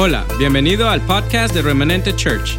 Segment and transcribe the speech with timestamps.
[0.00, 2.56] Hola, bienvenido al podcast de Remanente Church.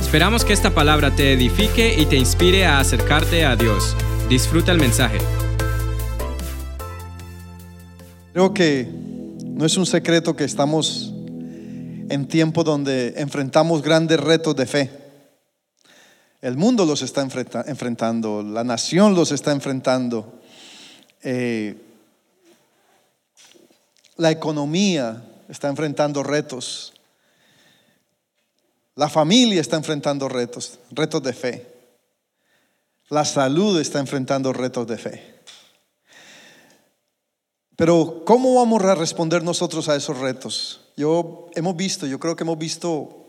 [0.00, 3.94] Esperamos que esta palabra te edifique y te inspire a acercarte a Dios.
[4.30, 5.18] Disfruta el mensaje.
[8.32, 8.88] Creo que
[9.44, 11.12] no es un secreto que estamos
[12.08, 14.90] en tiempo donde enfrentamos grandes retos de fe.
[16.40, 20.40] El mundo los está enfrentando, la nación los está enfrentando,
[21.22, 21.76] eh,
[24.16, 26.92] la economía está enfrentando retos,
[28.94, 31.66] la familia está enfrentando retos, retos de fe,
[33.08, 35.34] la salud está enfrentando retos de fe.
[37.76, 40.80] Pero ¿cómo vamos a responder nosotros a esos retos?
[40.96, 43.28] Yo hemos visto, yo creo que hemos visto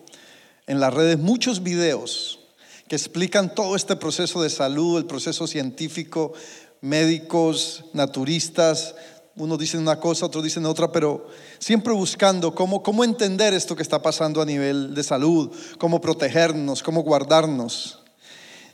[0.66, 2.40] en las redes muchos videos
[2.88, 6.34] que explican todo este proceso de salud, el proceso científico,
[6.82, 8.96] médicos, naturistas,
[9.39, 13.81] unos dicen una cosa, otros dicen otra, pero siempre buscando cómo, cómo entender esto que
[13.81, 17.99] está pasando a nivel de salud, cómo protegernos, cómo guardarnos.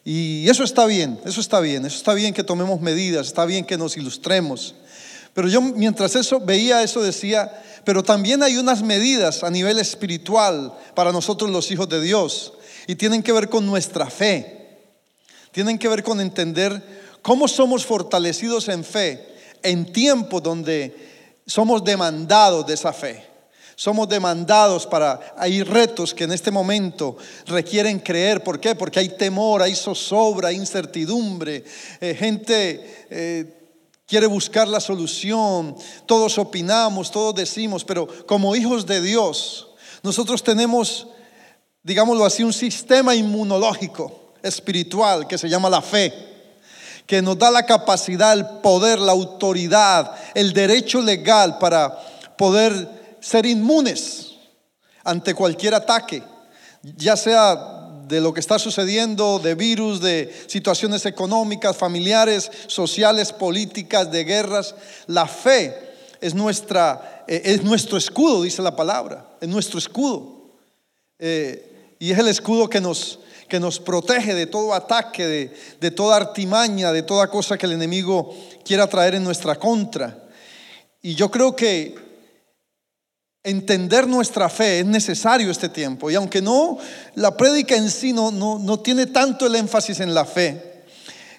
[0.03, 3.63] Y eso está bien, eso está bien, eso está bien que tomemos medidas, está bien
[3.63, 4.73] que nos ilustremos.
[5.35, 10.73] Pero yo mientras eso veía eso decía, pero también hay unas medidas a nivel espiritual
[10.95, 12.53] para nosotros los hijos de Dios
[12.88, 14.79] y tienen que ver con nuestra fe.
[15.52, 16.81] Tienen que ver con entender
[17.22, 19.34] cómo somos fortalecidos en fe
[19.66, 20.95] en tiempos donde
[21.45, 23.23] somos demandados de esa fe.
[23.75, 28.41] Somos demandados para, hay retos que en este momento requieren creer.
[28.41, 28.73] ¿Por qué?
[28.73, 31.66] Porque hay temor, hay zozobra, hay incertidumbre.
[31.99, 33.75] Eh, gente eh,
[34.07, 35.75] quiere buscar la solución.
[36.05, 39.67] Todos opinamos, todos decimos, pero como hijos de Dios,
[40.03, 41.07] nosotros tenemos,
[41.83, 46.34] digámoslo así, un sistema inmunológico espiritual que se llama la fe
[47.06, 51.95] que nos da la capacidad, el poder, la autoridad, el derecho legal para
[52.38, 54.36] poder ser inmunes
[55.03, 56.23] ante cualquier ataque,
[56.81, 57.75] ya sea
[58.08, 64.75] de lo que está sucediendo, de virus, de situaciones económicas, familiares, sociales, políticas, de guerras.
[65.08, 65.75] La fe
[66.22, 70.52] es, nuestra, eh, es nuestro escudo, dice la palabra, es nuestro escudo.
[71.18, 75.91] Eh, y es el escudo que nos, que nos protege de todo ataque, de, de
[75.91, 80.23] toda artimaña, de toda cosa que el enemigo quiera traer en nuestra contra.
[81.01, 81.95] Y yo creo que
[83.45, 86.09] entender nuestra fe es necesario este tiempo.
[86.09, 86.79] Y aunque no,
[87.13, 90.84] la prédica en sí no, no, no, tiene tanto el énfasis en la fe,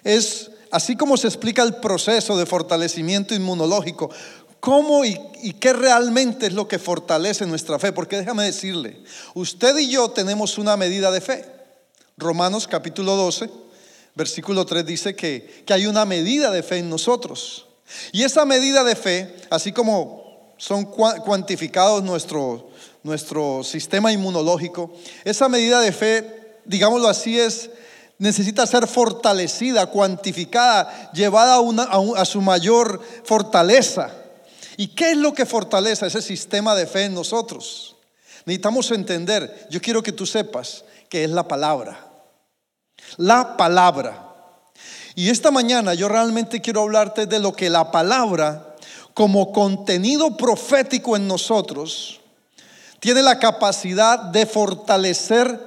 [0.05, 4.09] es así como se explica el proceso de fortalecimiento inmunológico,
[4.61, 7.91] cómo y, y qué realmente es lo que fortalece nuestra fe.
[7.91, 9.03] Porque déjame decirle,
[9.33, 11.56] usted y yo tenemos una medida de fe.
[12.19, 13.47] Romanos capítulo 12,
[14.15, 17.67] versículo 3 dice que, que hay una medida de fe en nosotros.
[18.11, 22.71] Y esa medida de fe, así como son cuantificados nuestro,
[23.03, 24.91] nuestro sistema inmunológico,
[25.25, 27.69] esa medida de fe, digámoslo así, es
[28.17, 34.09] necesita ser fortalecida, cuantificada, llevada a, una, a, su mayor fortaleza.
[34.75, 37.95] ¿Y qué es lo que fortalece ese sistema de fe en nosotros?
[38.47, 42.06] Necesitamos entender, yo quiero que tú sepas que es la palabra
[43.17, 44.35] la palabra.
[45.15, 48.75] Y esta mañana yo realmente quiero hablarte de lo que la palabra,
[49.13, 52.19] como contenido profético en nosotros,
[52.99, 55.59] tiene la capacidad de fortalecer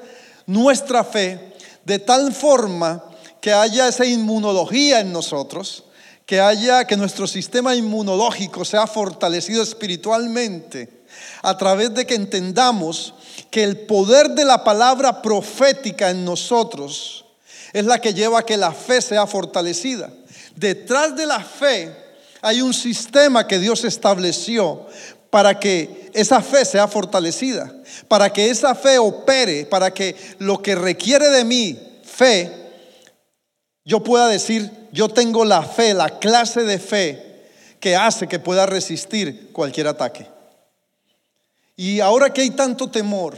[0.46, 1.54] nuestra fe
[1.84, 3.02] de tal forma
[3.40, 5.84] que haya esa inmunología en nosotros,
[6.26, 10.99] que haya que nuestro sistema inmunológico sea fortalecido espiritualmente
[11.42, 13.14] a través de que entendamos
[13.50, 17.24] que el poder de la palabra profética en nosotros
[17.72, 20.10] es la que lleva a que la fe sea fortalecida.
[20.56, 21.94] Detrás de la fe
[22.42, 24.86] hay un sistema que Dios estableció
[25.30, 27.72] para que esa fe sea fortalecida,
[28.08, 32.52] para que esa fe opere, para que lo que requiere de mí, fe,
[33.84, 37.46] yo pueda decir, yo tengo la fe, la clase de fe
[37.78, 40.26] que hace que pueda resistir cualquier ataque.
[41.76, 43.36] Y ahora que hay tanto temor,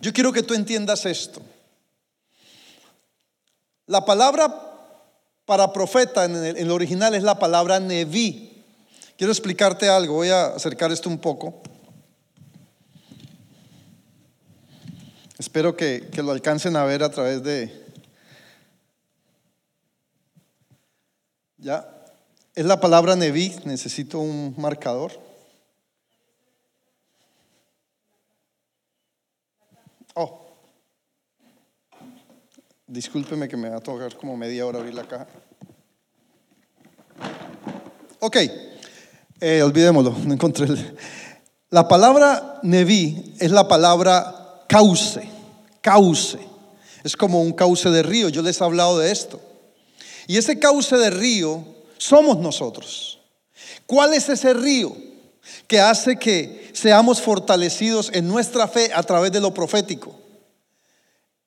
[0.00, 1.40] yo quiero que tú entiendas esto.
[3.86, 4.72] La palabra
[5.44, 8.62] para profeta en el, original es la palabra neví.
[9.16, 11.62] Quiero explicarte algo, voy a acercar esto un poco.
[15.38, 17.84] Espero que, que lo alcancen a ver a través de...
[21.58, 21.88] Ya,
[22.54, 25.12] es la palabra neví, necesito un marcador.
[30.14, 30.44] Oh,
[32.86, 35.26] Discúlpeme que me va a tocar como media hora abrir la caja.
[38.20, 38.36] Ok,
[39.40, 40.96] eh, olvidémoslo, no encontré el...
[41.70, 45.28] La palabra Neví es la palabra cauce,
[45.80, 46.38] cauce.
[47.02, 49.40] Es como un cauce de río, yo les he hablado de esto.
[50.26, 51.64] Y ese cauce de río
[51.96, 53.18] somos nosotros.
[53.86, 54.94] ¿Cuál es ese río
[55.66, 60.14] que hace que seamos fortalecidos en nuestra fe a través de lo profético?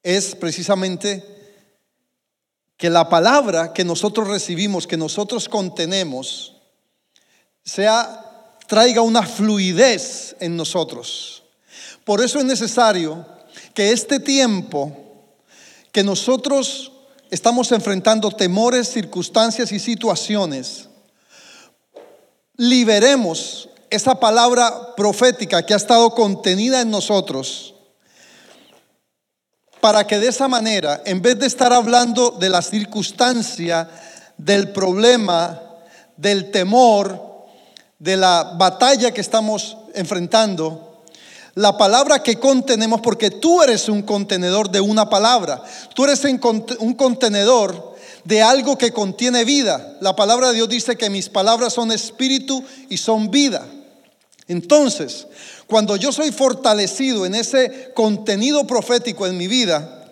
[0.03, 1.23] Es precisamente
[2.77, 6.55] que la palabra que nosotros recibimos, que nosotros contenemos,
[7.63, 8.23] sea
[8.67, 11.43] traiga una fluidez en nosotros.
[12.03, 13.25] Por eso es necesario
[13.73, 14.95] que este tiempo
[15.91, 16.91] que nosotros
[17.31, 20.89] estamos enfrentando temores, circunstancias y situaciones,
[22.55, 27.73] liberemos esa palabra profética que ha estado contenida en nosotros
[29.81, 33.89] para que de esa manera, en vez de estar hablando de la circunstancia,
[34.37, 35.61] del problema,
[36.15, 37.45] del temor,
[37.99, 41.03] de la batalla que estamos enfrentando,
[41.55, 45.63] la palabra que contenemos, porque tú eres un contenedor de una palabra,
[45.95, 49.95] tú eres un contenedor de algo que contiene vida.
[50.01, 53.65] La palabra de Dios dice que mis palabras son espíritu y son vida.
[54.47, 55.27] Entonces,
[55.67, 60.07] cuando yo soy fortalecido en ese contenido profético en mi vida,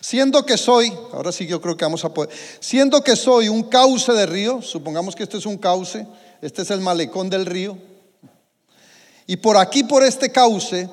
[0.00, 2.30] siendo que soy, ahora sí yo creo que vamos a poder,
[2.60, 6.06] siendo que soy un cauce de río, supongamos que este es un cauce,
[6.42, 7.78] este es el malecón del río,
[9.26, 10.88] y por aquí, por este cauce,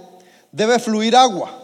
[0.51, 1.57] debe fluir agua.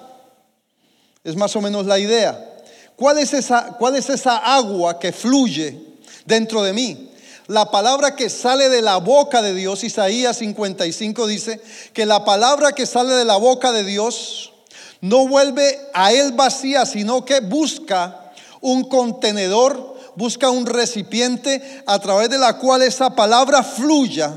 [1.24, 2.48] Es más o menos la idea.
[2.96, 5.78] ¿Cuál es esa, cuál es esa agua que fluye
[6.26, 7.11] dentro de mí?
[7.52, 11.62] La palabra que sale de la boca de Dios, Isaías 55 dice
[11.92, 14.54] que la palabra que sale de la boca de Dios
[15.02, 18.32] no vuelve a él vacía, sino que busca
[18.62, 24.32] un contenedor, busca un recipiente a través de la cual esa palabra fluya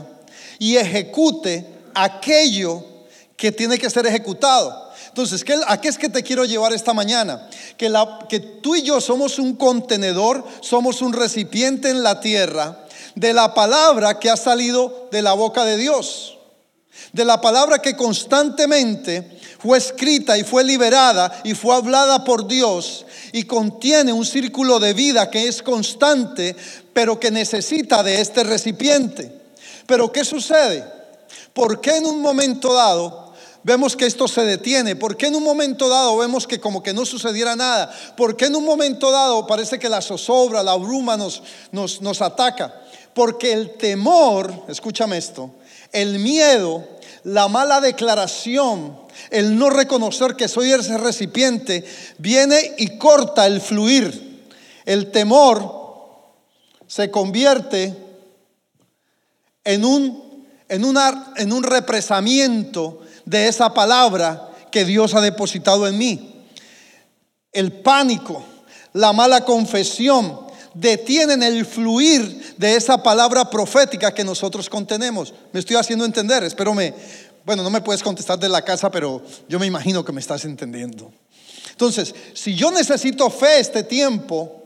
[0.59, 1.65] y ejecute
[1.95, 2.83] aquello
[3.37, 4.91] que tiene que ser ejecutado.
[5.07, 7.49] Entonces, ¿a qué es que te quiero llevar esta mañana?
[7.77, 12.84] Que, la, que tú y yo somos un contenedor, somos un recipiente en la tierra
[13.15, 16.39] de la palabra que ha salido de la boca de Dios,
[17.13, 23.07] de la palabra que constantemente fue escrita y fue liberada y fue hablada por Dios
[23.33, 26.55] y contiene un círculo de vida que es constante,
[26.93, 29.33] pero que necesita de este recipiente.
[29.87, 30.85] Pero ¿qué sucede?
[31.53, 33.33] ¿Por qué en un momento dado
[33.63, 34.97] vemos que esto se detiene?
[34.97, 37.91] ¿Por qué en un momento dado vemos que como que no sucediera nada?
[38.17, 42.21] ¿Por qué en un momento dado parece que la zozobra, la bruma nos, nos, nos
[42.21, 42.84] ataca?
[43.15, 45.51] Porque el temor, escúchame esto,
[45.93, 46.87] el miedo,
[47.23, 48.99] la mala declaración,
[49.31, 51.85] el no reconocer que soy ese recipiente,
[52.19, 54.45] viene y corta el fluir.
[54.85, 55.85] El temor
[56.87, 57.97] se convierte
[59.65, 60.85] en un, en,
[61.37, 66.45] en un represamiento de esa palabra que Dios ha depositado en mí.
[67.53, 68.43] El pánico,
[68.93, 70.41] la mala confesión,
[70.75, 75.33] detienen el fluir de esa palabra profética que nosotros contenemos.
[75.53, 76.95] Me estoy haciendo entender, espero me,
[77.45, 80.45] bueno, no me puedes contestar de la casa, pero yo me imagino que me estás
[80.45, 81.13] entendiendo.
[81.71, 84.63] Entonces, si yo necesito fe este tiempo,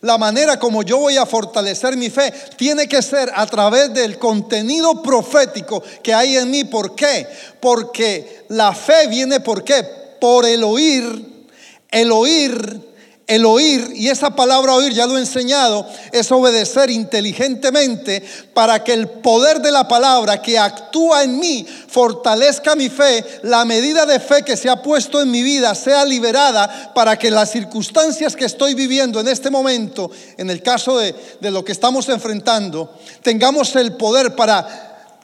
[0.00, 4.18] la manera como yo voy a fortalecer mi fe tiene que ser a través del
[4.18, 6.64] contenido profético que hay en mí.
[6.64, 7.26] ¿Por qué?
[7.60, 9.84] Porque la fe viene por qué?
[10.20, 11.46] Por el oír,
[11.90, 12.93] el oír
[13.26, 18.92] el oír, y esa palabra oír ya lo he enseñado, es obedecer inteligentemente para que
[18.92, 24.20] el poder de la palabra que actúa en mí fortalezca mi fe, la medida de
[24.20, 28.44] fe que se ha puesto en mi vida sea liberada para que las circunstancias que
[28.44, 33.94] estoy viviendo en este momento, en el caso de, lo que estamos enfrentando, tengamos el
[33.94, 35.16] poder para,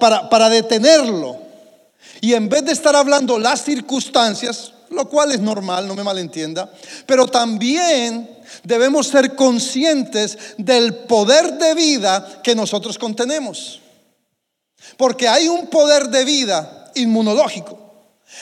[0.00, 1.36] para, para detenerlo.
[2.20, 6.70] Y en vez de estar hablando las circunstancias, lo cual es normal, no me malentienda,
[7.06, 8.28] pero también
[8.62, 13.80] debemos ser conscientes del poder de vida que nosotros contenemos.
[14.96, 17.85] Porque hay un poder de vida inmunológico.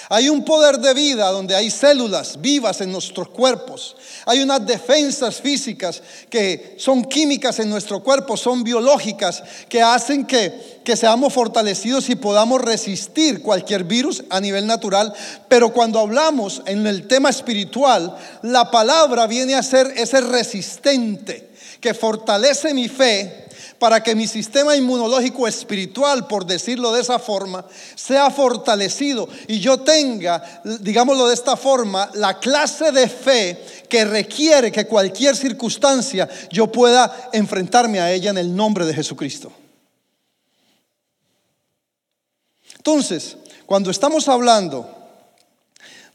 [0.09, 3.97] Hay un poder de vida donde hay células vivas en nuestros cuerpos.
[4.25, 10.81] Hay unas defensas físicas que son químicas en nuestro cuerpo, son biológicas, que hacen que,
[10.85, 15.13] que seamos fortalecidos y podamos resistir cualquier virus a nivel natural.
[15.49, 21.51] Pero cuando hablamos en el tema espiritual, la palabra viene a ser ese resistente
[21.81, 23.44] que fortalece mi fe
[23.85, 29.81] para que mi sistema inmunológico espiritual, por decirlo de esa forma, sea fortalecido y yo
[29.81, 36.73] tenga, digámoslo de esta forma, la clase de fe que requiere que cualquier circunstancia yo
[36.73, 39.53] pueda enfrentarme a ella en el nombre de Jesucristo.
[42.79, 43.37] Entonces,
[43.67, 44.89] cuando estamos hablando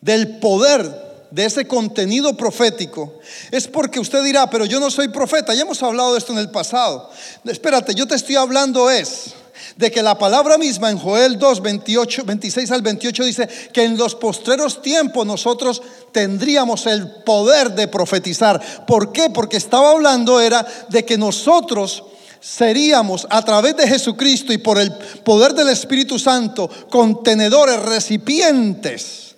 [0.02, 3.20] del poder de ese contenido profético,
[3.52, 6.40] es porque usted dirá, pero yo no soy profeta, ya hemos hablado de esto en
[6.40, 7.10] el pasado.
[7.46, 9.34] Espérate, yo te estoy hablando es
[9.76, 13.98] de que la palabra misma en Joel 2, 28, 26 al 28 dice que en
[13.98, 15.82] los postreros tiempos nosotros
[16.12, 18.86] tendríamos el poder de profetizar.
[18.86, 19.30] ¿Por qué?
[19.30, 22.04] Porque estaba hablando era de que nosotros
[22.42, 24.92] seríamos a través de Jesucristo y por el
[25.24, 29.29] poder del Espíritu Santo contenedores, recipientes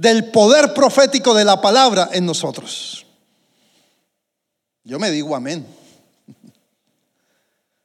[0.00, 3.04] del poder profético de la palabra en nosotros.
[4.82, 5.66] Yo me digo amén.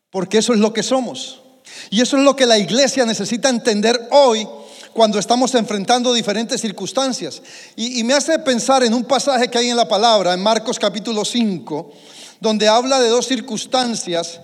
[0.10, 1.42] Porque eso es lo que somos.
[1.90, 4.48] Y eso es lo que la iglesia necesita entender hoy
[4.94, 7.42] cuando estamos enfrentando diferentes circunstancias.
[7.76, 11.26] Y, me hace pensar en un pasaje que hay en la palabra, en Marcos capítulo
[11.26, 11.92] 5,
[12.40, 14.40] donde habla de dos circunstancias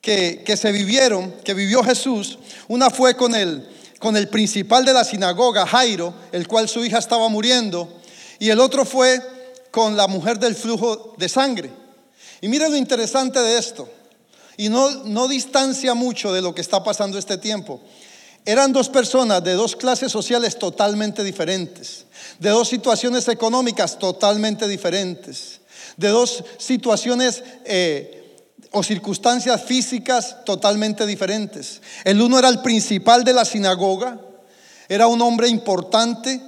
[0.00, 2.40] que, que se vivieron, que vivió Jesús.
[2.66, 6.98] Una fue con el, con el principal de la sinagoga, Jairo, el cual su hija
[6.98, 8.00] estaba muriendo.
[8.38, 9.20] Y el otro fue
[9.70, 11.70] con la mujer del flujo de sangre.
[12.40, 13.88] Y miren lo interesante de esto
[14.56, 17.80] y no, no distancia mucho de lo que está pasando este tiempo.
[18.44, 22.06] Eran dos personas de dos clases sociales totalmente diferentes,
[22.38, 25.60] de dos situaciones económicas totalmente diferentes,
[25.96, 28.17] de dos situaciones eh,
[28.72, 31.80] o circunstancias físicas totalmente diferentes.
[32.04, 34.20] El uno era el principal de la sinagoga,
[34.88, 36.40] era un hombre importante,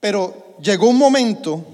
[0.00, 1.64] pero llegó un momento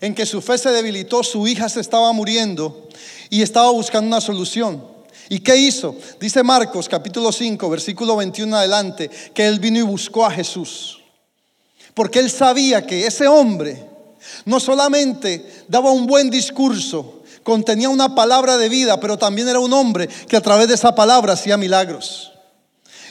[0.00, 2.88] en que su fe se debilitó, su hija se estaba muriendo
[3.30, 4.82] y estaba buscando una solución.
[5.28, 5.96] ¿Y qué hizo?
[6.20, 11.00] Dice Marcos capítulo 5, versículo 21 adelante, que él vino y buscó a Jesús.
[11.94, 13.84] Porque él sabía que ese hombre
[14.44, 17.15] no solamente daba un buen discurso,
[17.46, 20.96] contenía una palabra de vida, pero también era un hombre que a través de esa
[20.96, 22.32] palabra hacía milagros.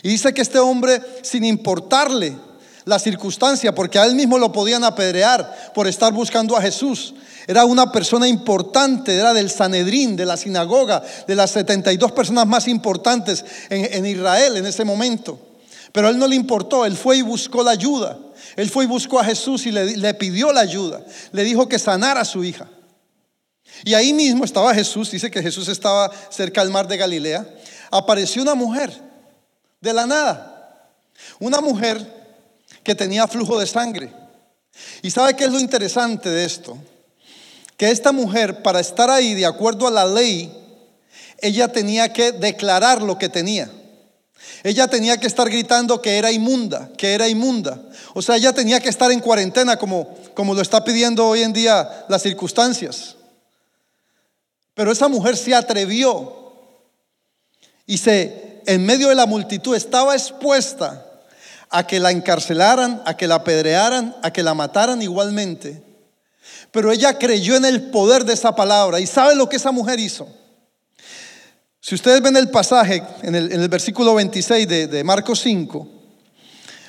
[0.03, 2.35] Y dice que este hombre, sin importarle
[2.83, 7.13] la circunstancia, porque a él mismo lo podían apedrear por estar buscando a Jesús,
[7.47, 12.67] era una persona importante, era del Sanedrín, de la sinagoga, de las 72 personas más
[12.67, 15.39] importantes en, Israel en ese momento.
[15.93, 18.19] Pero a él no le importó, él fue y buscó la ayuda.
[18.57, 20.99] Él fue y buscó a Jesús y le, le pidió la ayuda.
[21.31, 22.67] Le dijo que sanara a su hija.
[23.83, 27.45] Y ahí mismo estaba Jesús, dice que Jesús estaba cerca del mar de Galilea.
[27.91, 28.91] Apareció una mujer,
[29.81, 30.89] de la nada.
[31.39, 32.05] Una mujer
[32.83, 34.11] que tenía flujo de sangre.
[35.01, 36.77] ¿Y sabe qué es lo interesante de esto?
[37.77, 40.51] que esta mujer, para estar ahí de acuerdo a la ley,
[41.41, 43.69] ella tenía que declarar lo que tenía.
[44.63, 47.81] Ella tenía que estar gritando que era inmunda, que era inmunda.
[48.13, 51.53] O sea, ella tenía que estar en cuarentena como, como lo está pidiendo hoy en
[51.53, 53.15] día las circunstancias.
[54.75, 56.53] Pero esa mujer se atrevió
[57.87, 61.03] y se, en medio de la multitud, estaba expuesta
[61.69, 65.81] a que la encarcelaran, a que la apedrearan, a que la mataran igualmente.
[66.71, 68.99] Pero ella creyó en el poder de esa palabra.
[68.99, 70.27] ¿Y sabe lo que esa mujer hizo?
[71.79, 75.87] Si ustedes ven el pasaje en el, versículo 26 de, de Marcos 5,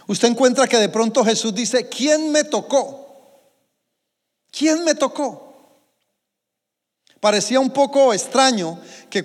[0.09, 3.07] usted encuentra que de pronto Jesús dice, ¿quién me tocó?
[4.51, 5.46] ¿Quién me tocó?
[7.27, 8.79] Parecía un poco extraño
[9.11, 9.25] que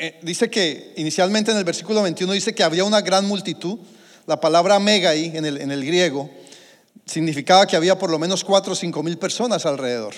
[0.00, 3.78] eh, dice que inicialmente en el versículo 21 dice que había una gran multitud,
[4.26, 6.28] la palabra mega en el, en el griego,
[7.04, 10.14] significaba que había por lo menos cuatro o cinco mil personas alrededor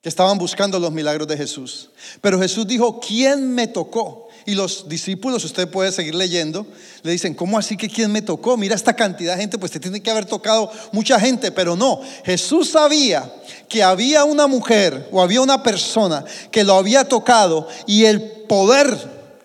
[0.00, 1.90] que estaban buscando los milagros de Jesús.
[2.20, 4.28] Pero Jesús dijo, ¿quién me tocó?
[4.44, 6.66] Y los discípulos, usted puede seguir leyendo,
[7.02, 8.56] le dicen, ¿cómo así que quién me tocó?
[8.56, 12.00] Mira esta cantidad de gente, pues te tiene que haber tocado mucha gente, pero no,
[12.24, 13.32] Jesús sabía
[13.68, 18.96] que había una mujer o había una persona que lo había tocado y el poder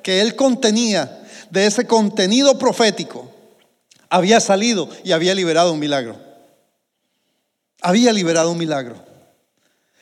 [0.02, 3.32] que él contenía de ese contenido profético
[4.10, 6.18] había salido y había liberado un milagro.
[7.82, 8.96] Había liberado un milagro.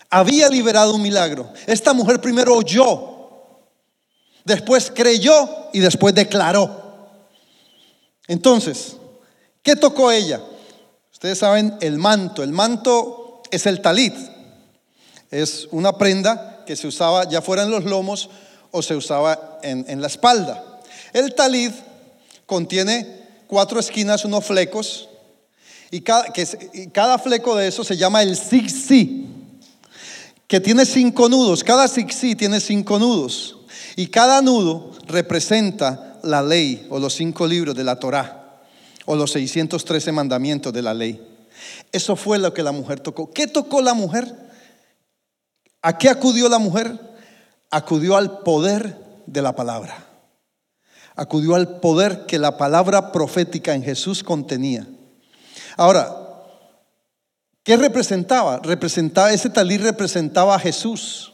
[0.10, 1.52] Había liberado un milagro.
[1.66, 3.15] Esta mujer primero oyó,
[4.46, 6.86] después creyó y después declaró.
[8.28, 8.96] Entonces,
[9.62, 10.42] ¿qué tocó ella?
[11.12, 12.44] Ustedes saben el manto.
[12.44, 14.16] El manto es el talit.
[15.30, 18.30] Es una prenda que se usaba ya fuera en los lomos
[18.72, 20.82] o se usaba en, la espalda.
[21.14, 21.74] El talit
[22.46, 25.10] contiene cuatro esquinas, unos flecos,
[25.92, 29.08] y cada, que, cada fleco de eso se llama el zigzag,
[30.48, 31.64] que tiene cinco nudos.
[31.64, 33.55] Cada zigzag tiene cinco nudos,
[33.96, 38.62] y cada nudo representa la ley o los cinco libros de la Torá
[39.06, 41.22] o los 613 mandamientos de la ley.
[41.92, 43.32] Eso fue lo que la mujer tocó.
[43.32, 44.34] ¿Qué tocó la mujer?
[45.82, 47.00] ¿A qué acudió la mujer?
[47.70, 48.98] Acudió al poder
[49.28, 50.06] de la palabra
[51.16, 54.86] acudió al poder que la palabra profética en Jesús contenía.
[55.78, 56.14] Ahora,
[57.64, 58.60] ¿qué representaba?
[58.60, 61.34] Representaba ese talir representaba a Jesús,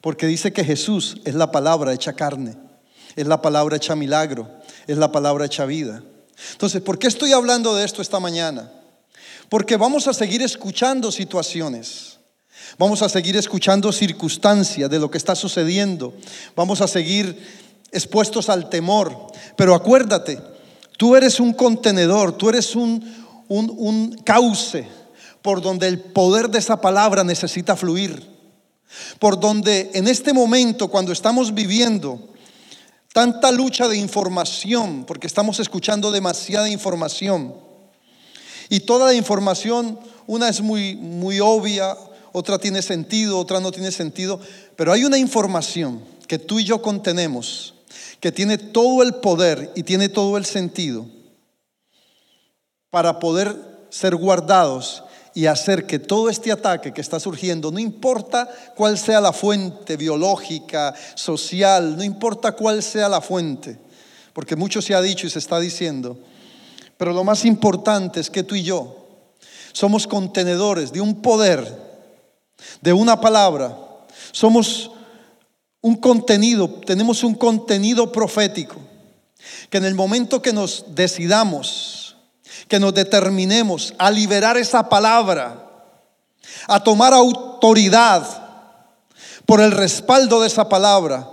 [0.00, 2.56] porque dice que Jesús es la palabra hecha carne,
[3.16, 4.48] es la palabra hecha milagro,
[4.86, 6.02] es la palabra hecha vida.
[6.52, 8.70] Entonces, ¿por qué estoy hablando de esto esta mañana?
[9.48, 12.18] Porque vamos a seguir escuchando situaciones.
[12.76, 16.14] Vamos a seguir escuchando circunstancias de lo que está sucediendo.
[16.54, 17.36] Vamos a seguir
[17.90, 19.32] expuestos al temor.
[19.56, 20.38] Pero acuérdate,
[20.96, 23.02] tú eres un contenedor, tú eres un,
[23.48, 24.86] un, cauce
[25.40, 28.37] por donde el poder de esa palabra necesita fluir.
[29.18, 32.28] Por donde en este momento, cuando estamos viviendo
[33.12, 37.54] tanta lucha de información, porque estamos escuchando demasiada información,
[38.68, 41.96] y toda la información, una es muy, muy obvia,
[42.32, 44.40] otra tiene sentido, otra no tiene sentido,
[44.76, 47.74] pero hay una información que tú y yo contenemos
[48.20, 51.06] que tiene todo el poder y tiene todo el sentido
[52.90, 53.56] para poder
[53.90, 55.04] ser guardados
[55.38, 59.96] y hacer que todo este ataque que está surgiendo, no importa cuál sea la fuente
[59.96, 63.78] biológica, social, no importa cuál sea la fuente,
[64.32, 66.18] porque mucho se ha dicho y se está diciendo,
[66.96, 69.06] pero lo más importante es que tú y yo
[69.70, 71.72] somos contenedores de un poder,
[72.80, 73.78] de una palabra,
[74.32, 74.90] somos
[75.80, 78.74] un contenido, tenemos un contenido profético,
[79.70, 82.07] que en el momento que nos decidamos,
[82.66, 85.64] que nos determinemos a liberar esa palabra,
[86.66, 88.26] a tomar autoridad
[89.46, 91.28] por el respaldo de esa palabra,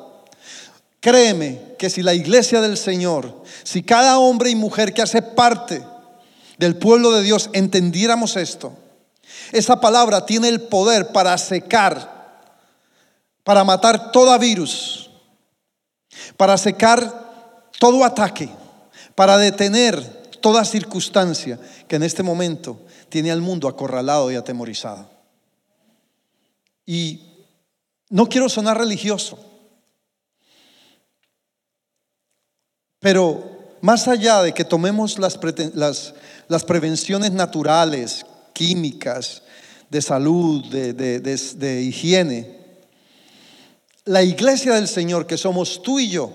[1.00, 5.84] créeme que si la iglesia del Señor, si cada hombre y mujer que hace parte
[6.58, 8.74] del pueblo de Dios entendiéramos esto,
[9.52, 12.16] esa palabra tiene el poder para secar
[13.46, 15.08] para matar todo virus,
[16.36, 17.00] para secar
[17.80, 18.50] todo ataque,
[19.14, 20.15] para detener
[20.46, 25.10] toda circunstancia que en este momento tiene al mundo acorralado y atemorizado.
[26.86, 27.48] Y
[28.12, 29.40] no quiero sonar religioso,
[33.00, 35.40] pero más allá de que tomemos las,
[36.48, 39.42] las, prevenciones naturales, químicas,
[39.90, 42.86] de salud, de, de higiene,
[44.04, 46.32] la iglesia del Señor, que somos tú y yo,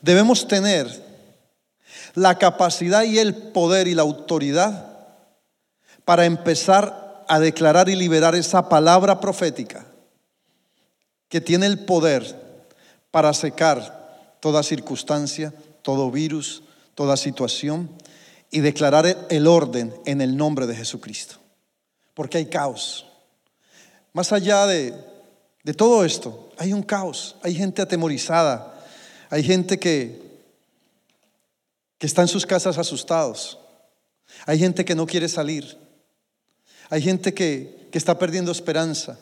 [0.00, 1.07] debemos tener
[2.14, 4.98] la capacidad y el poder y la autoridad
[6.04, 9.86] para empezar a declarar y liberar esa palabra profética
[11.28, 12.36] que tiene el poder
[13.10, 16.62] para secar toda circunstancia, todo virus,
[16.94, 17.90] toda situación
[18.50, 21.36] y declarar el orden en el nombre de Jesucristo.
[22.14, 23.06] Porque hay caos.
[24.12, 24.94] Más allá de
[25.68, 28.74] de todo esto hay un caos, hay gente atemorizada,
[29.28, 30.27] hay gente que,
[31.98, 33.58] que está en sus casas asustados,
[34.46, 35.76] hay gente que no quiere salir,
[36.90, 39.18] hay gente que, que está perdiendo esperanza.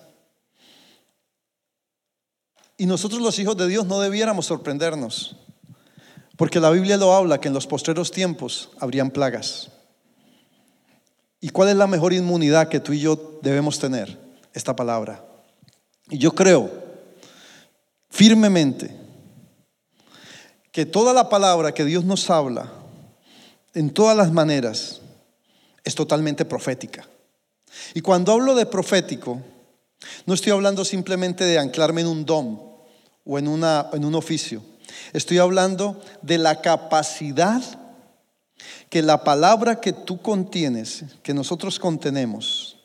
[2.79, 5.37] Y nosotros los hijos de Dios no debiéramos sorprendernos,
[6.37, 9.71] porque la Biblia lo habla que en los postreros tiempos habrían plagas.
[11.41, 14.19] ¿Y cuál es la mejor inmunidad que tú y yo debemos tener?
[14.53, 15.25] Esta palabra.
[16.11, 16.71] Y yo creo
[18.11, 19.06] firmemente
[20.77, 22.71] que toda la palabra que Dios nos habla,
[23.73, 25.01] en todas las maneras,
[25.83, 27.09] es totalmente profética.
[27.95, 29.41] Y cuando hablo de profético,
[30.27, 32.61] no estoy hablando simplemente de anclarme en un don
[33.25, 34.63] o en, una, en un oficio.
[35.15, 37.63] Estoy hablando de la capacidad
[38.91, 42.77] que la palabra que tú contienes, que nosotros contenemos,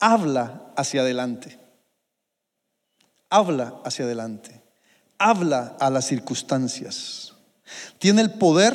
[0.00, 1.58] habla hacia adelante
[3.30, 4.57] habla hacia adelante,
[5.18, 7.34] habla a las circunstancias.
[7.98, 8.74] Tiene el poder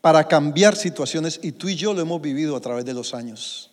[0.00, 3.70] para cambiar situaciones y tú y yo lo hemos vivido a través de los años.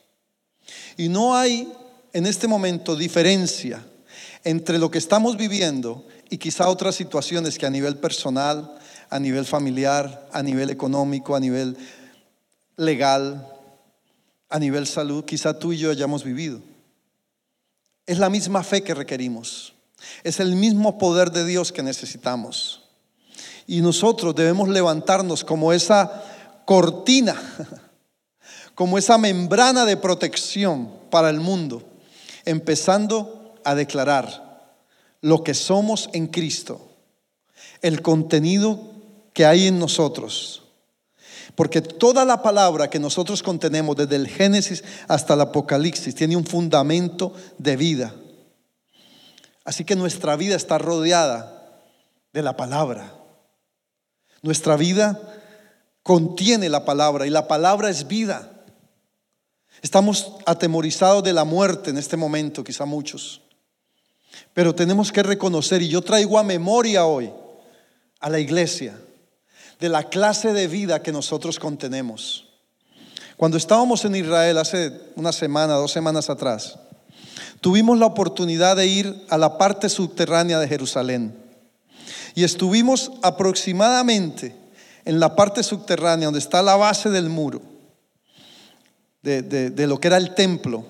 [0.97, 1.71] Y no hay
[2.13, 3.85] en este momento diferencia
[4.43, 8.77] entre lo que estamos viviendo y quizá otras situaciones que a nivel personal,
[9.09, 11.77] a nivel familiar, a nivel económico, a nivel
[12.75, 13.47] legal,
[14.49, 16.61] a nivel salud, quizá tú y yo hayamos vivido.
[18.05, 19.73] Es la misma fe que requerimos.
[20.23, 22.83] Es el mismo poder de Dios que necesitamos.
[23.65, 26.23] Y nosotros debemos levantarnos como esa
[26.65, 27.35] cortina,
[28.75, 31.83] como esa membrana de protección para el mundo,
[32.45, 34.75] empezando a declarar
[35.21, 36.81] lo que somos en Cristo,
[37.81, 38.79] el contenido
[39.33, 40.63] que hay en nosotros,
[41.55, 46.45] porque toda la palabra que nosotros contenemos, desde el Génesis hasta el Apocalipsis, tiene un
[46.45, 48.13] fundamento de vida.
[49.67, 51.81] Así que nuestra vida está rodeada
[52.31, 53.13] de la palabra.
[54.41, 55.19] Nuestra vida
[56.03, 58.49] contiene la palabra y la palabra es vida.
[59.81, 63.41] Estamos atemorizados de la muerte en este momento, quizá muchos.
[64.53, 67.29] Pero tenemos que reconocer, y yo traigo a memoria hoy
[68.21, 68.97] a la iglesia,
[69.81, 72.47] de la clase de vida que nosotros contenemos.
[73.35, 76.79] Cuando estábamos en Israel hace una semana, dos semanas atrás,
[77.61, 81.35] tuvimos la oportunidad de ir a la parte subterránea de Jerusalén.
[82.35, 84.55] Y estuvimos aproximadamente
[85.05, 87.61] en la parte subterránea, donde está la base del muro,
[89.21, 90.85] de, de lo que era el templo,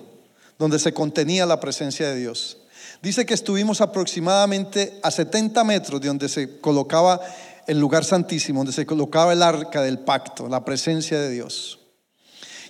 [0.58, 2.58] donde se contenía la presencia de Dios.
[3.00, 7.20] Dice que estuvimos aproximadamente a 70 metros de donde se colocaba
[7.66, 11.78] el lugar santísimo, donde se colocaba el arca del pacto, la presencia de Dios.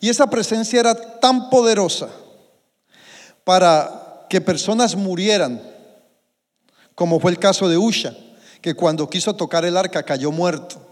[0.01, 2.09] Y esa presencia era tan poderosa
[3.49, 5.63] para que personas murieran,
[6.95, 8.15] como fue el caso de Usha,
[8.61, 10.87] que cuando quiso tocar el arca cayó muerto,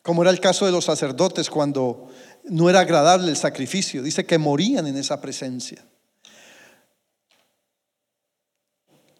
[0.00, 2.08] como era el caso de los sacerdotes cuando
[2.44, 5.84] no era agradable el sacrificio, dice que morían en esa presencia.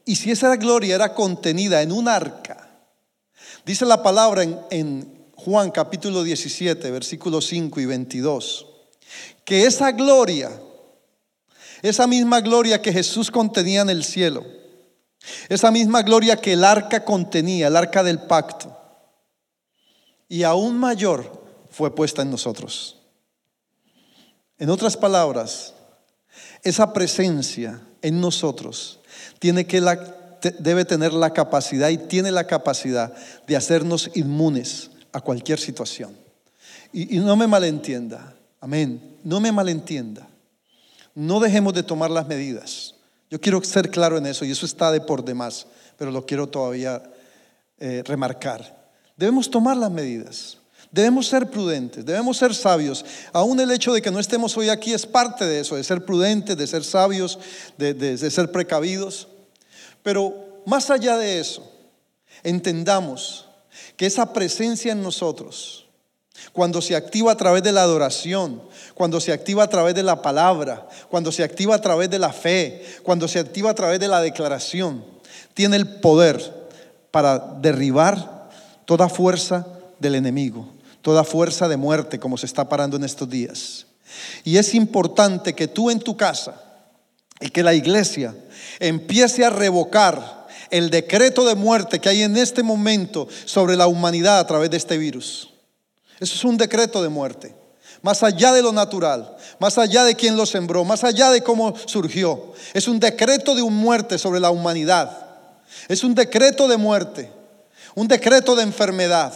[0.06, 2.70] Y si esa gloria era contenida en un arca,
[3.66, 8.66] dice la palabra en, Juan capítulo 17, versículos 5 y 22,
[9.44, 10.50] que esa gloria,
[11.82, 14.44] esa misma gloria que Jesús contenía en el cielo,
[15.48, 18.76] esa misma gloria que el arca contenía, el arca del pacto,
[20.28, 22.98] y aún mayor fue puesta en nosotros.
[24.58, 25.74] En otras palabras,
[26.62, 29.00] esa presencia en nosotros
[29.40, 29.96] tiene que la,
[30.60, 33.12] debe tener la capacidad y tiene la capacidad
[33.46, 36.16] de hacernos inmunes a cualquier situación.
[36.92, 40.28] Y, y no me malentienda, amén, no me malentienda.
[41.14, 42.94] No dejemos de tomar las medidas.
[43.30, 46.48] Yo quiero ser claro en eso y eso está de por demás, pero lo quiero
[46.48, 47.02] todavía
[47.78, 48.90] eh, remarcar.
[49.16, 50.58] Debemos tomar las medidas.
[50.90, 53.02] Debemos ser prudentes, debemos ser sabios.
[53.32, 56.04] Aún el hecho de que no estemos hoy aquí es parte de eso, de ser
[56.04, 57.38] prudentes, de ser sabios,
[57.78, 59.28] de ser precavidos.
[60.02, 61.62] Pero más allá de eso,
[62.42, 63.46] entendamos
[63.96, 65.81] que esa presencia en nosotros,
[66.52, 68.62] cuando se activa a través de la adoración,
[68.94, 72.32] cuando se activa a través de la palabra, cuando se activa a través de la
[72.32, 75.04] fe, cuando se activa a través de la declaración,
[75.54, 76.62] tiene el poder
[77.10, 78.50] para derribar
[78.84, 79.66] toda fuerza
[79.98, 80.68] del enemigo,
[81.00, 83.86] toda fuerza de muerte como se está parando en estos días.
[84.44, 86.60] Y es importante que tú en tu casa
[87.40, 88.34] y que la iglesia
[88.78, 94.38] empiece a revocar el decreto de muerte que hay en este momento sobre la humanidad
[94.38, 95.51] a través de este virus.
[96.22, 97.54] Eso es un decreto de muerte.
[98.00, 101.74] Más allá de lo natural, más allá de quién lo sembró, más allá de cómo
[101.86, 102.52] surgió.
[102.72, 105.26] Es un decreto de muerte sobre la humanidad.
[105.88, 107.30] Es un decreto de muerte,
[107.94, 109.34] un decreto de enfermedad.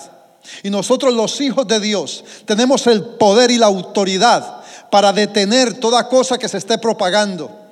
[0.62, 6.08] Y nosotros los hijos de Dios tenemos el poder y la autoridad para detener toda
[6.08, 7.66] cosa que se esté propagando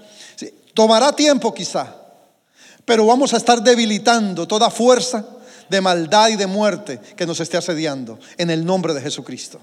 [0.75, 1.87] Tomará tiempo quizá,
[2.85, 5.25] pero vamos a estar debilitando toda fuerza
[5.69, 9.61] de maldad y de muerte que nos esté asediando en el nombre de Jesucristo.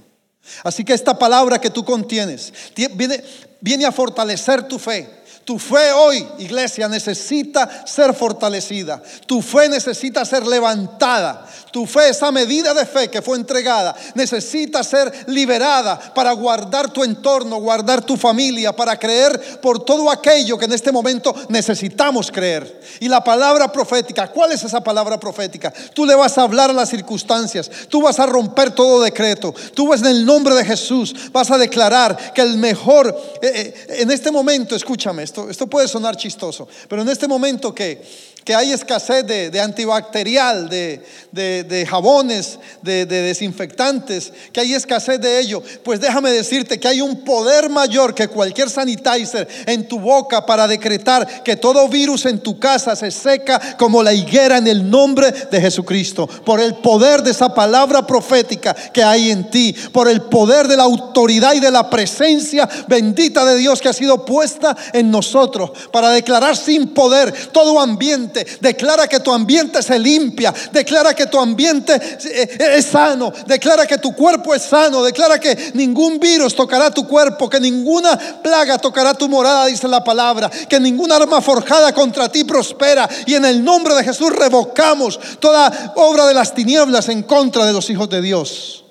[0.63, 2.53] Así que esta palabra que tú contienes
[2.95, 3.23] viene,
[3.59, 5.20] viene a fortalecer tu fe.
[5.51, 9.01] Tu fe hoy, iglesia, necesita ser fortalecida.
[9.25, 11.45] Tu fe necesita ser levantada.
[11.71, 17.03] Tu fe, esa medida de fe que fue entregada, necesita ser liberada para guardar tu
[17.03, 22.81] entorno, guardar tu familia, para creer por todo aquello que en este momento necesitamos creer.
[22.99, 25.73] Y la palabra profética, ¿cuál es esa palabra profética?
[25.93, 29.87] Tú le vas a hablar a las circunstancias, tú vas a romper todo decreto, tú
[29.87, 34.11] vas en el nombre de Jesús, vas a declarar que el mejor, eh, eh, en
[34.11, 38.01] este momento, escúchame, esto, esto puede sonar chistoso, pero en este momento que
[38.43, 45.99] que hay escasez de, antibacterial, de, jabones, de, desinfectantes, que hay escasez de ello, pues
[45.99, 51.43] déjame decirte que hay un poder mayor que cualquier sanitizer en tu boca para decretar
[51.43, 55.61] que todo virus en tu casa se seca como la higuera en el nombre de
[55.61, 60.67] Jesucristo, por el poder de esa palabra profética que hay en ti, por el poder
[60.67, 65.11] de la autoridad y de la presencia bendita de Dios que ha sido puesta en
[65.11, 70.53] nosotros, para declarar sin poder todo ambiente Declara que tu ambiente se limpia.
[70.71, 73.31] Declara que tu ambiente eh, es sano.
[73.45, 75.03] Declara que tu cuerpo es sano.
[75.03, 77.49] Declara que ningún virus tocará tu cuerpo.
[77.49, 80.49] Que ninguna plaga tocará tu morada, dice la palabra.
[80.69, 83.09] Que ninguna arma forjada contra ti prospera.
[83.25, 87.73] Y en el nombre de Jesús revocamos toda obra de las tinieblas en contra de
[87.73, 88.85] los hijos de Dios.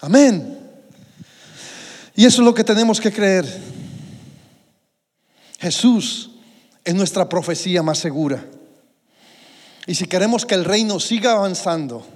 [0.00, 0.58] Amén.
[2.14, 3.44] Y eso es lo que tenemos que creer.
[5.58, 6.30] Jesús
[6.84, 8.44] es nuestra profecía más segura.
[9.86, 12.06] Y si queremos que el reino siga avanzando,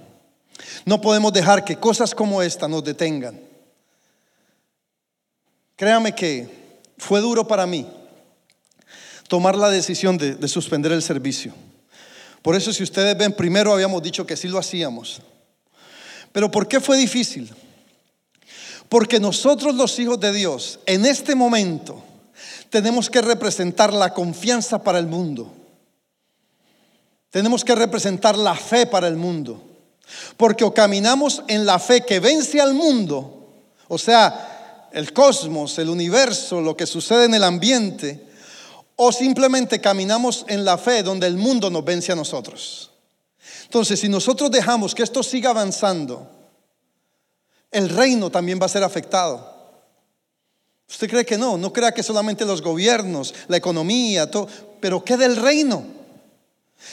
[0.85, 3.39] No podemos dejar que cosas como esta nos detengan.
[5.75, 7.87] Créame que fue duro para mí
[9.27, 11.53] tomar la decisión de, de suspender el servicio.
[12.41, 15.21] Por eso si ustedes ven, primero habíamos dicho que sí lo hacíamos.
[16.31, 17.51] Pero ¿por qué fue difícil?
[18.89, 22.03] Porque nosotros los hijos de Dios, en este momento,
[22.69, 25.53] tenemos que representar la confianza para el mundo.
[27.31, 29.63] Tenemos que representar la fe para el mundo.
[30.37, 33.47] Porque o caminamos en la fe que vence al mundo,
[33.87, 38.27] o sea, el cosmos, el universo, lo que sucede en el ambiente,
[38.97, 42.91] o simplemente caminamos en la fe donde el mundo nos vence a nosotros.
[43.63, 46.29] Entonces, si nosotros dejamos que esto siga avanzando,
[47.71, 49.49] el reino también va a ser afectado.
[50.89, 51.57] ¿Usted cree que no?
[51.57, 54.47] No crea que solamente los gobiernos, la economía, todo,
[54.81, 56.00] pero ¿qué del reino?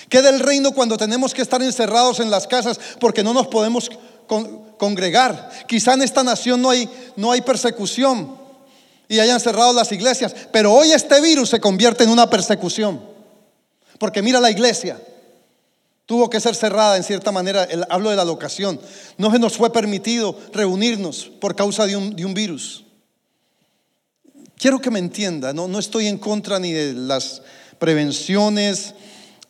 [0.09, 3.91] ¿Qué del reino cuando tenemos que estar encerrados en las casas porque no nos podemos
[4.79, 5.51] congregar?
[5.67, 8.37] Quizá en esta nación no hay, no hay persecución
[9.09, 13.01] y hayan cerrado las iglesias, pero hoy este virus se convierte en una persecución.
[13.99, 15.01] Porque mira la iglesia,
[16.07, 18.81] tuvo que ser cerrada en cierta manera, hablo de la locación,
[19.17, 22.85] no se nos fue permitido reunirnos por causa de un, de un virus.
[24.57, 27.43] Quiero que me entienda, no, no estoy en contra ni de las
[27.79, 28.95] prevenciones,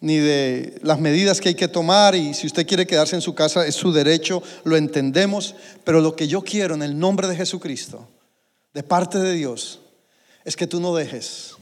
[0.00, 3.34] ni de las medidas que hay que tomar y si usted quiere quedarse en su
[3.34, 7.37] casa es su derecho, lo entendemos, pero lo que yo quiero en el nombre de
[7.37, 8.08] Jesucristo,
[8.74, 9.80] de parte de Dios,
[10.44, 11.56] es que tú no dejes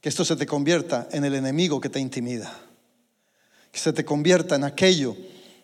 [0.00, 2.56] que esto se te convierta en el enemigo que te intimida,
[3.70, 5.16] que se te convierta en aquello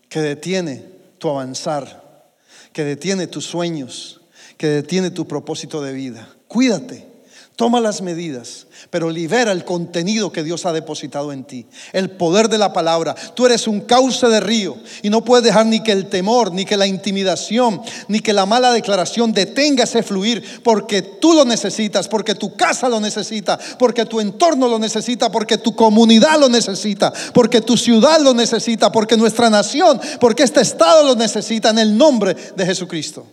[0.09, 0.85] que detiene
[1.19, 2.33] tu avanzar,
[2.73, 4.21] que detiene tus sueños,
[4.59, 6.29] que detiene tu propósito de vida.
[6.49, 7.14] Cuídate,
[7.57, 12.49] toma las medidas, pero libera el contenido que Dios ha depositado en ti, el poder
[12.49, 13.15] de la palabra.
[13.35, 16.65] Tú eres un cauce de río y no puedes dejar ni que el temor, ni
[16.65, 22.09] que la intimidación, ni que la mala declaración detenga ese fluir, porque tú lo necesitas,
[22.09, 27.13] porque tu casa lo necesita, porque tu entorno lo necesita, porque tu comunidad lo necesita,
[27.33, 31.97] porque tu ciudad lo necesita, porque nuestra nación, porque este estado lo necesita en el
[31.97, 33.27] nombre de Jesucristo.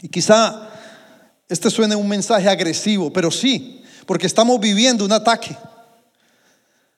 [0.00, 0.68] Y quizá
[1.48, 5.56] este suene un mensaje agresivo, pero sí, porque estamos viviendo un ataque.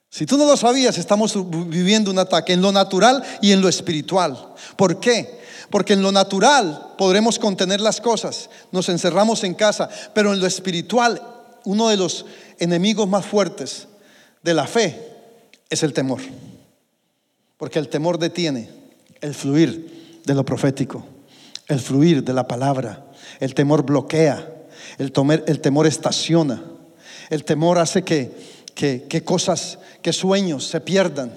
[0.08, 1.34] Si tú no lo sabías, estamos
[1.68, 4.54] viviendo un ataque en lo natural y en lo espiritual.
[4.76, 5.40] ¿Por qué?
[5.70, 10.46] Porque en lo natural podremos contener las cosas, nos encerramos en casa, pero en lo
[10.46, 11.22] espiritual,
[11.64, 12.26] uno de los
[12.58, 13.86] enemigos más fuertes
[14.42, 15.00] de la fe
[15.68, 16.20] es el temor.
[17.56, 18.70] Porque el temor detiene
[19.20, 21.06] el fluir de lo profético
[21.70, 23.06] el fluir de la palabra.
[23.38, 24.52] El temor bloquea,
[24.98, 25.12] el,
[25.46, 26.62] el temor estaciona,
[27.30, 28.32] el temor hace que,
[28.74, 31.32] que, cosas, que sueños se pierdan.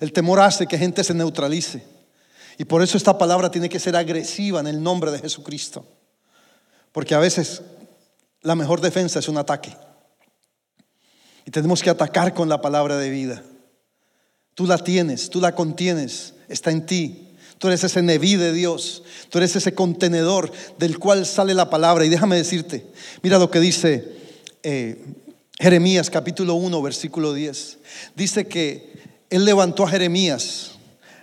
[0.00, 1.84] El temor hace que gente se neutralice.
[2.58, 5.84] Y por eso esta palabra tiene que ser agresiva en el nombre de Jesucristo.
[6.90, 7.62] Porque a veces
[8.42, 9.74] la mejor defensa es un ataque.
[11.44, 13.42] Y tenemos que atacar con la palabra de vida.
[14.54, 17.21] Tú la tienes, tú la contienes, está en ti.
[17.62, 19.04] Tú eres ese neví de Dios.
[19.28, 22.04] Tú eres ese contenedor del cual sale la palabra.
[22.04, 22.84] Y déjame decirte,
[23.22, 24.16] mira lo que dice
[24.64, 25.00] eh,
[25.60, 27.78] Jeremías capítulo 1, versículo 10.
[28.16, 28.92] Dice que
[29.30, 30.72] Él levantó a Jeremías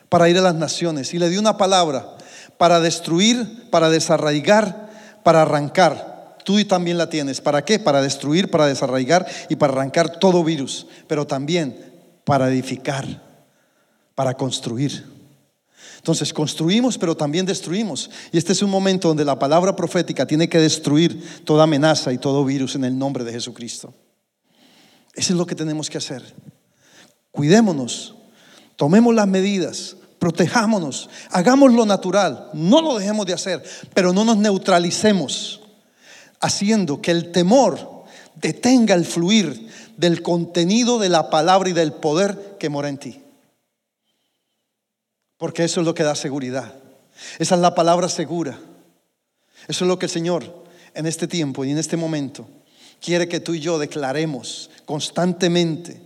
[0.08, 2.16] para ir a las naciones y le dio una palabra
[2.58, 6.38] para destruir, para desarraigar, para arrancar.
[6.46, 7.42] Tú también la tienes.
[7.42, 7.80] ¿Para qué?
[7.80, 11.76] Para destruir, para desarraigar y para arrancar todo virus, pero también
[12.24, 13.06] para edificar,
[14.16, 15.19] para construir.
[16.00, 18.10] Entonces construimos, pero también destruimos.
[18.32, 22.18] Y este es un momento donde la palabra profética tiene que destruir toda amenaza y
[22.18, 23.94] todo virus en el nombre de Jesucristo.
[25.14, 26.24] Eso es lo que tenemos que hacer.
[27.32, 28.16] Cuidémonos,
[28.78, 34.38] tomemos las medidas, protejámonos, hagamos lo natural, no lo dejemos de hacer, pero no nos
[34.38, 35.62] neutralicemos,
[36.40, 42.56] haciendo que el temor detenga el fluir del contenido de la palabra y del poder
[42.58, 43.22] que mora en ti.
[45.40, 46.76] Porque eso es lo que da seguridad.
[47.40, 48.60] Esa es la palabra segura.
[49.68, 52.48] Eso es lo que el Señor en este tiempo y en este momento
[53.02, 56.02] quiere que tú y yo declaremos constantemente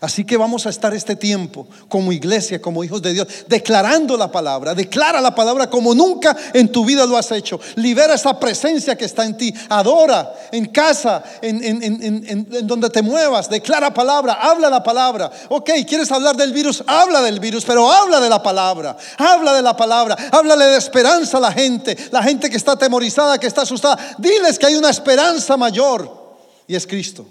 [0.00, 4.30] Así que vamos a estar este tiempo como iglesia, como hijos de Dios, declarando la
[4.30, 4.74] palabra.
[4.74, 7.58] Declara la palabra como nunca en tu vida lo has hecho.
[7.76, 9.52] Libera esa presencia que está en ti.
[9.68, 13.50] Adora en casa, en, donde te muevas.
[13.50, 15.30] Declara palabra, habla la palabra.
[15.48, 16.84] Ok, ¿quieres hablar del virus?
[16.86, 18.96] Habla del virus, pero habla de la palabra.
[19.16, 20.16] Habla de la palabra.
[20.30, 21.96] Háblale de esperanza a la gente.
[22.12, 23.98] La gente que está atemorizada, que está asustada.
[24.18, 26.36] Diles que hay una esperanza mayor
[26.68, 27.26] y es Cristo.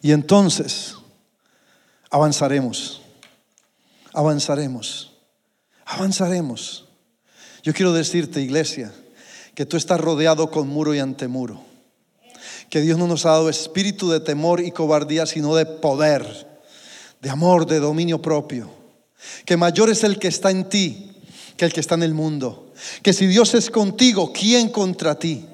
[0.00, 0.94] Y entonces
[2.10, 3.02] avanzaremos,
[4.12, 5.12] avanzaremos,
[5.84, 6.86] avanzaremos.
[7.62, 8.92] Yo quiero decirte, iglesia,
[9.54, 11.60] que tú estás rodeado con muro y antemuro.
[12.70, 16.46] Que Dios no nos ha dado espíritu de temor y cobardía, sino de poder,
[17.20, 18.70] de amor, de dominio propio.
[19.44, 21.08] Que mayor es el que está en ti
[21.58, 22.72] que el que está en el mundo.
[23.02, 25.44] Que si Dios es contigo, ¿quién contra ti?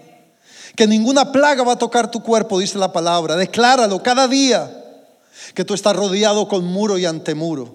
[0.77, 3.37] Que ninguna plaga va a tocar tu cuerpo, dice la palabra.
[3.37, 4.85] Decláralo cada día
[5.55, 7.73] que tú estás rodeado con muro y antemuro.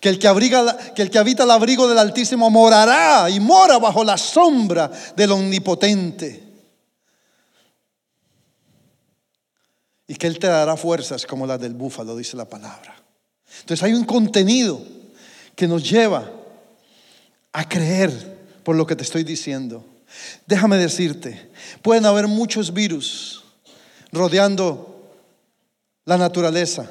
[0.00, 4.02] Que el que, abriga, el que habita el abrigo del Altísimo morará y mora bajo
[4.02, 6.44] la sombra del Omnipotente.
[10.08, 12.96] Y que Él te dará fuerzas como las del búfalo, dice la palabra.
[13.60, 14.80] Entonces hay un contenido
[15.54, 16.28] que nos lleva
[17.52, 19.84] a creer por lo que te estoy diciendo.
[20.46, 21.50] Déjame decirte,
[21.82, 23.44] pueden haber muchos virus
[24.12, 25.08] rodeando
[26.04, 26.90] la naturaleza,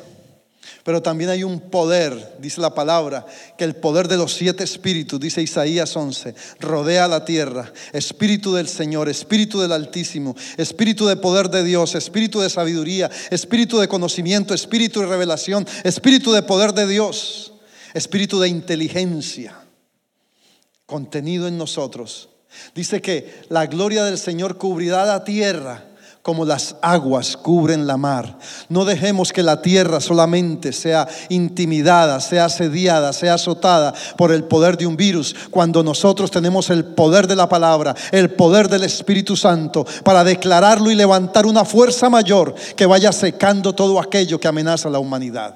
[0.84, 3.25] pero también hay un poder, dice la palabra,
[3.58, 7.71] que el poder de los siete espíritus, dice Isaías 11, rodea la tierra.
[7.91, 13.79] Espíritu del Señor, espíritu del Altísimo, espíritu de poder de Dios, espíritu de sabiduría, espíritu
[13.79, 17.53] de conocimiento, espíritu de revelación, espíritu de poder de Dios,
[17.93, 19.55] espíritu de inteligencia
[20.89, 22.29] contenido en nosotros.
[22.74, 25.90] Dice que la gloria del Señor cubrirá la tierra
[26.22, 28.38] como las aguas cubren la mar.
[28.68, 34.78] No dejemos que la tierra solamente sea intimidada, sea asediada, sea azotada por el poder
[34.78, 39.36] de un virus, cuando nosotros tenemos el poder de la palabra, el poder del Espíritu
[39.36, 44.90] Santo, para declararlo y levantar una fuerza mayor que vaya secando todo aquello que amenaza
[44.90, 45.56] a la humanidad.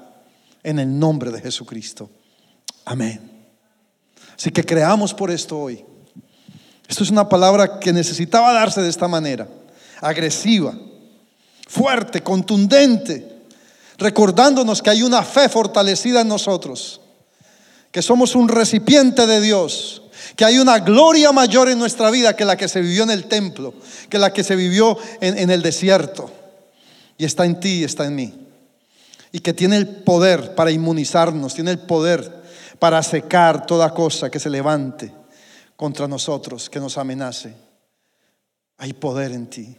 [0.64, 2.10] En el nombre de Jesucristo.
[2.86, 3.30] Amén.
[4.36, 5.86] Así que creamos por esto hoy.
[6.88, 9.48] Esto es una palabra que necesitaba darse de esta manera,
[10.02, 10.74] agresiva,
[11.67, 13.28] fuerte, contundente,
[13.98, 17.02] recordándonos que hay una fe fortalecida en nosotros,
[17.91, 20.02] que somos un recipiente de Dios,
[20.36, 23.26] que hay una gloria mayor en nuestra vida que la que se vivió en el
[23.26, 23.74] templo,
[24.10, 26.30] que la que se vivió en, en el desierto,
[27.17, 28.34] y está en ti y está en mí,
[29.32, 32.43] y que tiene el poder para inmunizarnos, tiene el poder
[32.78, 35.23] para secar toda cosa que se levante
[35.76, 37.56] contra nosotros, que nos amenace.
[38.78, 39.78] Hay poder en ti.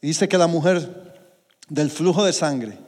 [0.00, 1.14] Dice que la mujer
[1.68, 2.78] del flujo de sangre,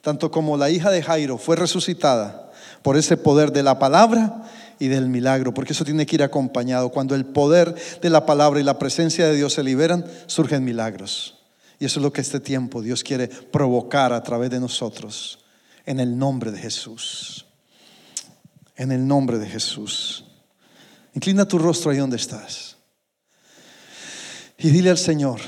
[0.00, 2.50] tanto como la hija de Jairo, fue resucitada
[2.82, 4.42] por ese poder de la palabra
[4.78, 6.90] y del milagro, porque eso tiene que ir acompañado.
[6.90, 11.38] Cuando el poder de la palabra y la presencia de Dios se liberan, surgen milagros.
[11.78, 15.38] Y eso es lo que este tiempo Dios quiere provocar a través de nosotros,
[15.86, 17.46] en el nombre de Jesús
[18.80, 20.24] en el nombre de Jesús.
[21.20, 22.76] Inclina tu rostro ahí donde estás.
[24.56, 25.38] Y dile al Señor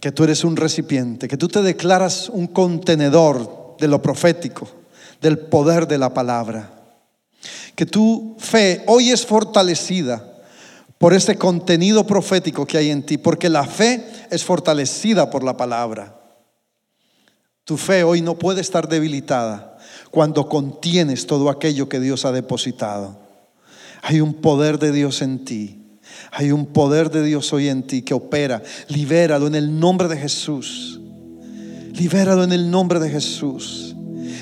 [0.00, 4.66] que tú eres un recipiente, que tú te declaras un contenedor de lo profético,
[5.20, 6.72] del poder de la palabra.
[7.76, 10.20] Que tu fe hoy es fortalecida
[10.98, 15.56] por ese contenido profético que hay en ti, porque la fe es fortalecida por la
[15.56, 16.20] palabra.
[17.62, 19.78] Tu fe hoy no puede estar debilitada
[20.10, 23.29] cuando contienes todo aquello que Dios ha depositado.
[24.02, 25.80] Hay un poder de Dios en ti.
[26.32, 28.62] Hay un poder de Dios hoy en ti que opera.
[28.88, 31.00] Libéralo en el nombre de Jesús.
[31.92, 33.94] Libéralo en el nombre de Jesús.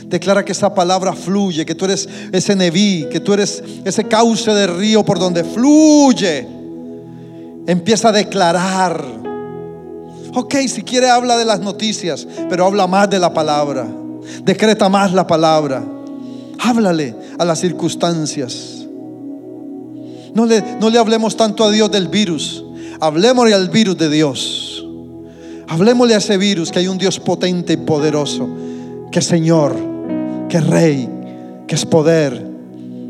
[0.07, 4.51] Declara que esa palabra fluye, que tú eres ese neví, que tú eres ese cauce
[4.53, 6.47] de río por donde fluye.
[7.66, 9.05] Empieza a declarar.
[10.35, 13.87] Ok, si quiere habla de las noticias, pero habla más de la palabra.
[14.42, 15.85] Decreta más la palabra.
[16.59, 18.78] Háblale a las circunstancias.
[20.35, 22.64] No le, no le hablemos tanto a Dios del virus.
[23.01, 24.85] Hablemosle al virus de Dios.
[25.69, 28.49] Hablemosle a ese virus que hay un Dios potente y poderoso.
[29.11, 29.77] Que es Señor,
[30.49, 31.09] que es Rey,
[31.67, 32.47] que es poder,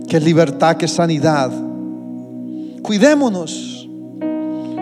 [0.08, 1.50] que es libertad, que es sanidad.
[2.82, 3.88] Cuidémonos.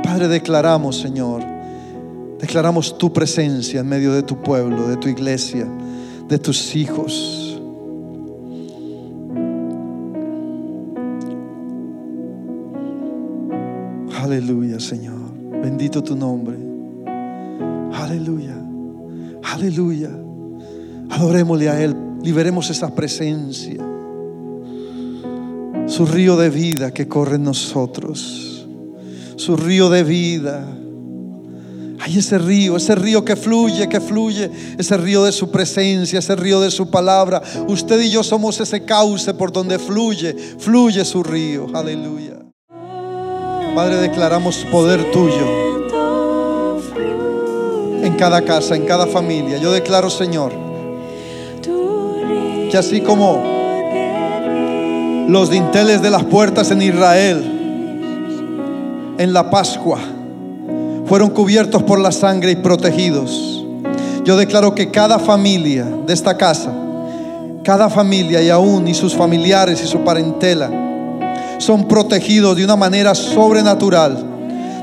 [0.03, 1.43] Padre, declaramos, Señor.
[2.41, 5.67] Declaramos tu presencia en medio de tu pueblo, de tu iglesia
[6.29, 7.46] de tus hijos.
[14.23, 15.33] Aleluya, Señor.
[15.63, 16.57] Bendito tu nombre.
[17.93, 18.57] Aleluya.
[19.43, 20.11] Aleluya.
[21.11, 21.95] Adorémosle a Él.
[22.23, 23.85] Liberemos esa presencia.
[25.87, 28.67] Su río de vida que corre en nosotros.
[29.37, 30.77] Su río de vida
[32.07, 34.49] hay ese río, ese río que fluye, que fluye,
[34.79, 37.43] ese río de su presencia, ese río de su palabra.
[37.67, 41.67] Usted y yo somos ese cauce por donde fluye, fluye su río.
[41.75, 42.36] Aleluya.
[43.77, 45.47] Padre, declaramos poder tuyo
[48.03, 49.59] en cada casa, en cada familia.
[49.59, 50.51] Yo declaro, Señor,
[52.71, 53.39] que así como
[55.29, 57.45] los dinteles de las puertas en Israel,
[59.19, 59.99] en la Pascua,
[61.05, 63.63] fueron cubiertos por la sangre y protegidos.
[64.25, 66.73] Yo declaro que cada familia de esta casa,
[67.63, 70.87] cada familia y aún y sus familiares y su parentela
[71.59, 74.37] son protegidos de una manera sobrenatural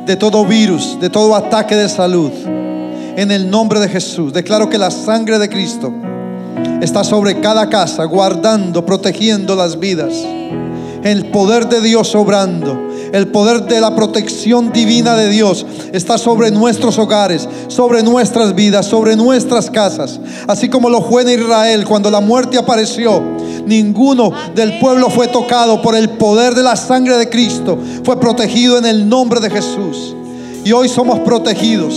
[0.06, 2.32] de todo virus, de todo ataque de salud.
[3.16, 5.94] En el nombre de Jesús, declaro que la sangre de Cristo
[6.82, 10.14] está sobre cada casa, guardando, protegiendo las vidas.
[11.04, 16.50] El poder de Dios obrando, el poder de la protección divina de Dios está sobre
[16.50, 20.20] nuestros hogares, sobre nuestras vidas, sobre nuestras casas.
[20.48, 23.22] Así como lo fue en Israel cuando la muerte apareció,
[23.66, 28.78] ninguno del pueblo fue tocado por el poder de la sangre de Cristo, fue protegido
[28.78, 30.16] en el nombre de Jesús.
[30.66, 31.94] Y hoy somos protegidos,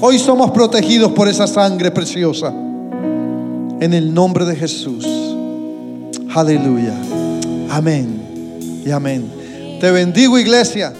[0.00, 2.52] hoy somos protegidos por esa sangre preciosa
[3.80, 5.06] en el nombre de Jesús.
[6.34, 6.94] Aleluya.
[7.70, 8.82] Amén.
[8.84, 9.30] Y amén.
[9.80, 10.92] Te bendigo iglesia.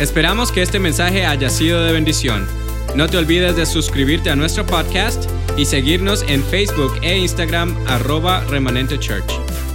[0.00, 2.46] Esperamos que este mensaje haya sido de bendición.
[2.94, 5.26] No te olvides de suscribirte a nuestro podcast
[5.60, 9.69] y seguirnos en Facebook e Instagram arroba remanente church.